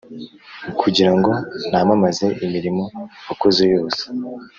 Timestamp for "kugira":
0.79-1.11